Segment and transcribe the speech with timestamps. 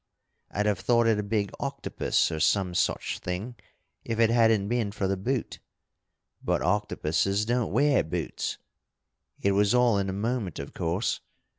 [0.49, 3.53] I'd have thought it a big octopus, or some such thing,
[4.03, 5.59] if it hadn't been for the boot.
[6.43, 8.57] But octopuses don't wear boots.
[9.43, 11.19] It was all in a moment, of course.